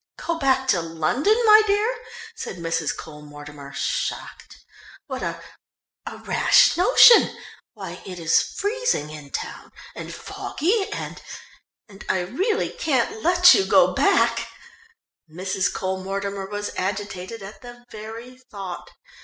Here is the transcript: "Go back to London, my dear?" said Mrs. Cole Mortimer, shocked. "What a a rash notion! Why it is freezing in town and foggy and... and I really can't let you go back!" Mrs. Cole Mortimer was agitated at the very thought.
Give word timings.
"Go 0.17 0.39
back 0.39 0.67
to 0.69 0.81
London, 0.81 1.35
my 1.45 1.61
dear?" 1.67 1.95
said 2.35 2.55
Mrs. 2.55 2.97
Cole 2.97 3.21
Mortimer, 3.21 3.71
shocked. 3.71 4.57
"What 5.05 5.21
a 5.21 5.39
a 6.07 6.17
rash 6.17 6.75
notion! 6.75 7.37
Why 7.75 8.01
it 8.03 8.17
is 8.17 8.41
freezing 8.41 9.11
in 9.11 9.29
town 9.29 9.71
and 9.95 10.11
foggy 10.11 10.91
and... 10.91 11.21
and 11.87 12.03
I 12.09 12.21
really 12.21 12.69
can't 12.69 13.21
let 13.21 13.53
you 13.53 13.63
go 13.63 13.93
back!" 13.93 14.47
Mrs. 15.31 15.71
Cole 15.71 16.03
Mortimer 16.03 16.47
was 16.47 16.71
agitated 16.75 17.43
at 17.43 17.61
the 17.61 17.85
very 17.91 18.39
thought. 18.39 18.89